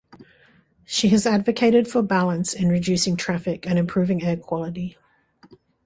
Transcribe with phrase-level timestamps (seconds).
[0.83, 4.97] She has advocated for balance in reducing traffic and improving air quality.